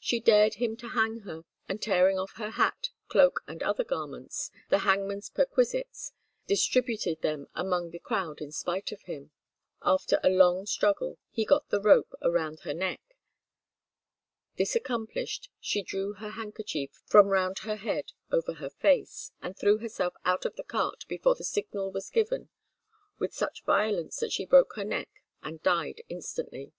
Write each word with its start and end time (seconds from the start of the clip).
She 0.00 0.18
dared 0.18 0.54
him 0.54 0.76
to 0.78 0.88
hang 0.88 1.20
her, 1.20 1.44
and 1.68 1.80
tearing 1.80 2.18
off 2.18 2.32
her 2.34 2.50
hat, 2.50 2.88
cloak, 3.06 3.42
and 3.46 3.62
other 3.62 3.84
garments, 3.84 4.50
the 4.70 4.78
hangman's 4.78 5.30
perquisites, 5.30 6.10
distributed 6.48 7.22
them 7.22 7.46
among 7.54 7.90
the 7.92 8.00
crowd 8.00 8.40
in 8.40 8.50
spite 8.50 8.90
of 8.90 9.02
him. 9.02 9.30
After 9.82 10.18
a 10.24 10.30
long 10.30 10.66
struggle 10.66 11.20
he 11.30 11.44
got 11.44 11.68
the 11.68 11.80
rope 11.80 12.12
around 12.20 12.62
her 12.62 12.74
neck. 12.74 13.00
This 14.56 14.74
accomplished, 14.74 15.48
she 15.60 15.80
drew 15.80 16.14
her 16.14 16.30
handkerchief 16.30 17.00
from 17.06 17.28
round 17.28 17.60
her 17.60 17.76
head 17.76 18.10
over 18.32 18.54
her 18.54 18.70
face, 18.70 19.30
and 19.40 19.56
threw 19.56 19.78
herself 19.78 20.14
out 20.24 20.44
of 20.44 20.56
the 20.56 20.64
cart 20.64 21.04
before 21.06 21.36
the 21.36 21.44
signal 21.44 21.92
was 21.92 22.10
given 22.10 22.48
with 23.20 23.32
such 23.32 23.62
violence 23.62 24.16
that 24.16 24.32
she 24.32 24.44
broke 24.44 24.72
her 24.74 24.84
neck 24.84 25.22
and 25.40 25.62
died 25.62 26.02
instantly. 26.08 26.72